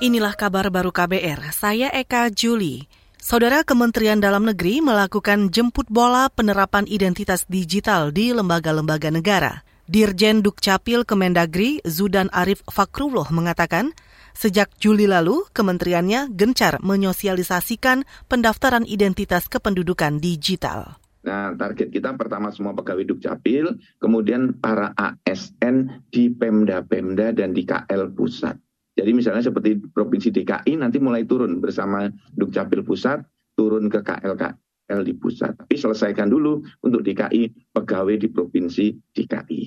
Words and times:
Inilah 0.00 0.32
kabar 0.32 0.72
baru 0.72 0.96
KBR, 0.96 1.52
saya 1.52 1.92
Eka 1.92 2.32
Juli. 2.32 2.88
Saudara 3.20 3.60
Kementerian 3.68 4.16
Dalam 4.16 4.48
Negeri 4.48 4.80
melakukan 4.80 5.52
jemput 5.52 5.92
bola 5.92 6.32
penerapan 6.32 6.88
identitas 6.88 7.44
digital 7.44 8.08
di 8.08 8.32
lembaga-lembaga 8.32 9.12
negara. 9.12 9.60
Dirjen 9.84 10.40
Dukcapil 10.40 11.04
Kemendagri 11.04 11.84
Zudan 11.84 12.32
Arif 12.32 12.64
Fakrullah 12.64 13.28
mengatakan, 13.28 13.92
sejak 14.32 14.72
Juli 14.80 15.04
lalu 15.04 15.44
kementeriannya 15.52 16.32
gencar 16.32 16.80
menyosialisasikan 16.80 18.08
pendaftaran 18.24 18.88
identitas 18.88 19.52
kependudukan 19.52 20.16
digital. 20.16 20.96
Nah, 21.28 21.52
target 21.52 21.92
kita 21.92 22.16
pertama 22.16 22.48
semua 22.48 22.72
pegawai 22.72 23.04
Dukcapil, 23.04 23.76
kemudian 24.00 24.56
para 24.64 24.96
ASN 24.96 26.08
di 26.08 26.32
Pemda-Pemda 26.32 27.36
dan 27.36 27.52
di 27.52 27.68
KL 27.68 28.16
Pusat. 28.16 28.69
Jadi 29.00 29.16
misalnya 29.16 29.40
seperti 29.40 29.80
Provinsi 29.80 30.28
DKI 30.28 30.76
nanti 30.76 31.00
mulai 31.00 31.24
turun 31.24 31.56
bersama 31.56 32.04
Dukcapil 32.36 32.84
Pusat, 32.84 33.24
turun 33.56 33.88
ke 33.88 34.04
KL 34.04 35.00
di 35.00 35.16
pusat. 35.16 35.56
Tapi 35.56 35.80
selesaikan 35.80 36.28
dulu 36.28 36.60
untuk 36.84 37.00
DKI 37.00 37.72
pegawai 37.72 38.20
di 38.20 38.28
Provinsi 38.28 38.92
DKI. 39.16 39.60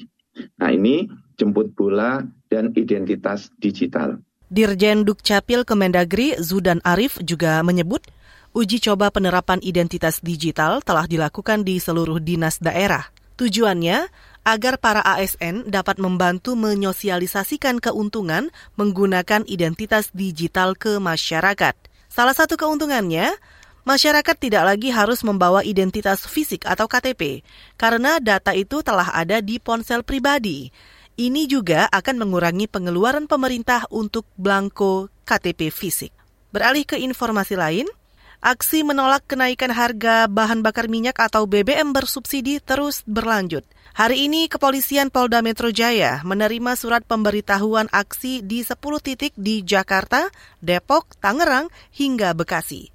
Nah 0.61 0.69
ini 0.69 1.09
jemput 1.33 1.73
bola 1.73 2.21
dan 2.45 2.69
identitas 2.77 3.49
digital. 3.57 4.21
Dirjen 4.53 5.01
Dukcapil 5.01 5.65
Kemendagri 5.65 6.37
Zudan 6.37 6.77
Arif 6.85 7.17
juga 7.25 7.57
menyebut 7.65 8.05
uji 8.53 8.77
coba 8.77 9.09
penerapan 9.09 9.57
identitas 9.65 10.21
digital 10.21 10.85
telah 10.85 11.09
dilakukan 11.09 11.65
di 11.65 11.81
seluruh 11.81 12.21
dinas 12.21 12.61
daerah. 12.61 13.09
Tujuannya 13.33 14.13
agar 14.43 14.75
para 14.79 14.99
ASN 15.03 15.71
dapat 15.71 15.99
membantu 15.99 16.55
menyosialisasikan 16.59 17.79
keuntungan 17.79 18.51
menggunakan 18.75 19.47
identitas 19.47 20.11
digital 20.11 20.75
ke 20.75 20.99
masyarakat. 20.99 21.75
Salah 22.11 22.35
satu 22.35 22.59
keuntungannya, 22.59 23.33
masyarakat 23.87 24.35
tidak 24.37 24.63
lagi 24.67 24.93
harus 24.93 25.23
membawa 25.23 25.63
identitas 25.65 26.27
fisik 26.27 26.67
atau 26.67 26.85
KTP, 26.85 27.41
karena 27.79 28.19
data 28.21 28.53
itu 28.53 28.85
telah 28.85 29.09
ada 29.15 29.39
di 29.39 29.57
ponsel 29.57 30.03
pribadi. 30.05 30.69
Ini 31.13 31.45
juga 31.45 31.87
akan 31.89 32.25
mengurangi 32.25 32.65
pengeluaran 32.67 33.25
pemerintah 33.29 33.85
untuk 33.89 34.25
blanko 34.37 35.09
KTP 35.25 35.69
fisik. 35.69 36.11
Beralih 36.53 36.85
ke 36.85 37.01
informasi 37.01 37.57
lain, 37.57 37.89
Aksi 38.43 38.83
menolak 38.83 39.23
kenaikan 39.23 39.71
harga 39.71 40.27
bahan 40.27 40.67
bakar 40.67 40.91
minyak 40.91 41.15
atau 41.15 41.47
BBM 41.47 41.95
bersubsidi 41.95 42.59
terus 42.59 42.99
berlanjut. 43.07 43.63
Hari 43.95 44.27
ini 44.27 44.51
Kepolisian 44.51 45.07
Polda 45.07 45.39
Metro 45.39 45.71
Jaya 45.71 46.19
menerima 46.27 46.75
surat 46.75 47.07
pemberitahuan 47.07 47.87
aksi 47.87 48.43
di 48.43 48.59
10 48.67 48.75
titik 48.99 49.31
di 49.39 49.63
Jakarta, 49.63 50.27
Depok, 50.59 51.15
Tangerang, 51.23 51.71
hingga 51.95 52.35
Bekasi. 52.35 52.91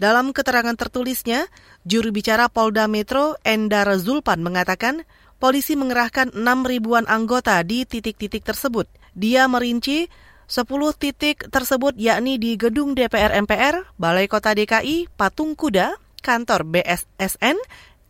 Dalam 0.00 0.32
keterangan 0.32 0.72
tertulisnya, 0.72 1.44
juru 1.84 2.08
bicara 2.08 2.48
Polda 2.48 2.88
Metro 2.88 3.36
Endar 3.44 3.84
Zulpan 4.00 4.40
mengatakan 4.40 5.04
polisi 5.36 5.76
mengerahkan 5.76 6.32
6 6.32 6.40
ribuan 6.64 7.04
anggota 7.04 7.60
di 7.68 7.84
titik-titik 7.84 8.48
tersebut. 8.48 8.88
Dia 9.12 9.44
merinci 9.44 10.08
10 10.50 10.66
titik 10.98 11.46
tersebut 11.46 11.94
yakni 11.94 12.34
di 12.34 12.58
Gedung 12.58 12.98
DPR 12.98 13.38
MPR, 13.46 13.94
Balai 13.94 14.26
Kota 14.26 14.50
DKI, 14.50 15.06
Patung 15.14 15.54
Kuda, 15.54 15.94
Kantor 16.26 16.66
BSSN, 16.66 17.54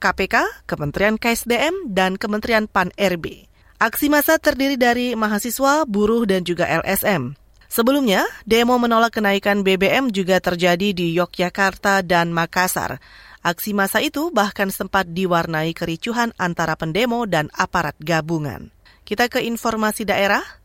KPK, 0.00 0.64
Kementerian 0.64 1.20
KSDM, 1.20 1.92
dan 1.92 2.16
Kementerian 2.16 2.64
PAN-RB. 2.64 3.44
Aksi 3.76 4.08
massa 4.08 4.40
terdiri 4.40 4.80
dari 4.80 5.12
mahasiswa, 5.12 5.84
buruh, 5.84 6.24
dan 6.24 6.40
juga 6.40 6.64
LSM. 6.64 7.36
Sebelumnya, 7.68 8.24
demo 8.48 8.80
menolak 8.80 9.20
kenaikan 9.20 9.60
BBM 9.60 10.08
juga 10.08 10.40
terjadi 10.40 10.96
di 10.96 11.12
Yogyakarta 11.12 12.00
dan 12.00 12.32
Makassar. 12.32 13.04
Aksi 13.44 13.76
massa 13.76 14.00
itu 14.00 14.32
bahkan 14.32 14.72
sempat 14.72 15.12
diwarnai 15.12 15.76
kericuhan 15.76 16.32
antara 16.40 16.72
pendemo 16.72 17.28
dan 17.28 17.52
aparat 17.52 18.00
gabungan. 18.00 18.72
Kita 19.04 19.28
ke 19.28 19.44
informasi 19.44 20.08
daerah. 20.08 20.59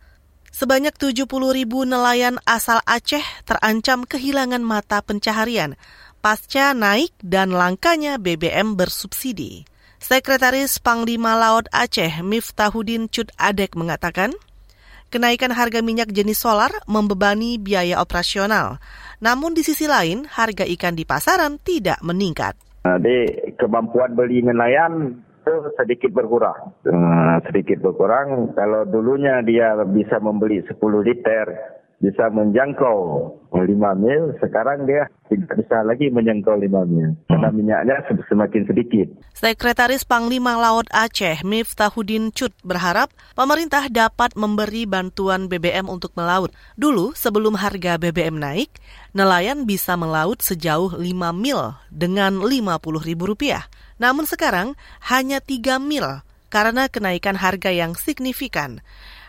Sebanyak 0.55 0.95
70 0.95 1.27
ribu 1.51 1.83
nelayan 1.83 2.39
asal 2.47 2.79
Aceh 2.88 3.19
terancam 3.43 4.07
kehilangan 4.07 4.63
mata 4.63 5.03
pencaharian 5.03 5.75
pasca 6.23 6.71
naik 6.71 7.11
dan 7.19 7.51
langkanya 7.51 8.16
BBM 8.16 8.79
bersubsidi. 8.79 9.67
Sekretaris 9.99 10.79
Panglima 10.79 11.35
Laut 11.35 11.67
Aceh 11.75 12.23
Miftahudin 12.23 13.11
Cud 13.11 13.35
Adek 13.35 13.75
mengatakan, 13.75 14.31
kenaikan 15.11 15.51
harga 15.51 15.83
minyak 15.83 16.16
jenis 16.16 16.39
solar 16.39 16.72
membebani 16.87 17.59
biaya 17.59 17.99
operasional. 17.99 18.79
Namun 19.19 19.59
di 19.59 19.61
sisi 19.67 19.91
lain, 19.91 20.23
harga 20.23 20.63
ikan 20.63 20.95
di 20.95 21.03
pasaran 21.03 21.59
tidak 21.59 21.99
meningkat. 21.99 22.55
Jadi 22.87 23.51
kemampuan 23.59 24.16
beli 24.16 24.39
nelayan 24.39 25.19
itu 25.45 25.69
sedikit 25.78 26.09
berkurang. 26.09 26.73
Hmm, 26.89 27.38
sedikit 27.45 27.78
berkurang. 27.85 28.57
Kalau 28.57 28.81
dulunya 28.89 29.45
dia 29.45 29.78
bisa 29.85 30.17
membeli 30.17 30.66
10 30.66 30.81
liter, 31.06 31.45
bisa 32.03 32.28
menjangkau 32.28 32.97
5 33.56 33.72
mil, 34.03 34.35
sekarang 34.44 34.83
dia 34.83 35.07
tidak 35.31 35.56
bisa 35.56 35.79
lagi 35.88 36.11
menjangkau 36.11 36.59
5 36.59 36.91
mil. 36.91 37.16
Karena 37.31 37.50
hmm. 37.50 37.56
minyaknya 37.56 37.95
semakin 38.28 38.63
sedikit. 38.67 39.07
Sekretaris 39.31 40.03
Panglima 40.03 40.59
Laut 40.59 40.85
Aceh, 40.91 41.41
Miftahudin 41.47 42.35
Cut, 42.35 42.51
berharap 42.67 43.09
pemerintah 43.34 43.88
dapat 43.88 44.35
memberi 44.35 44.84
bantuan 44.84 45.47
BBM 45.47 45.88
untuk 45.88 46.11
melaut. 46.19 46.51
Dulu, 46.75 47.16
sebelum 47.16 47.55
harga 47.55 47.95
BBM 47.95 48.38
naik, 48.38 48.75
nelayan 49.16 49.63
bisa 49.63 49.95
melaut 49.95 50.44
sejauh 50.44 51.00
5 51.00 51.05
mil 51.31 51.79
dengan 51.88 52.44
Rp50.000. 52.44 53.72
Namun 53.95 54.28
sekarang 54.28 54.75
hanya 55.07 55.39
3 55.39 55.79
mil 55.79 56.25
karena 56.50 56.89
kenaikan 56.89 57.38
harga 57.38 57.69
yang 57.69 57.94
signifikan. 57.94 58.81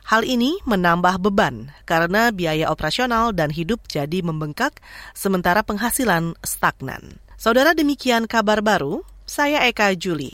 Hal 0.07 0.25
ini 0.25 0.57
menambah 0.65 1.21
beban 1.21 1.75
karena 1.85 2.31
biaya 2.33 2.71
operasional 2.71 3.35
dan 3.37 3.51
hidup 3.53 3.85
jadi 3.91 4.23
membengkak 4.25 4.79
sementara 5.13 5.67
penghasilan 5.67 6.39
stagnan. 6.47 7.21
Saudara 7.37 7.77
demikian 7.77 8.25
kabar 8.25 8.65
baru, 8.65 9.05
saya 9.29 9.69
Eka 9.69 9.93
Juli. 9.93 10.25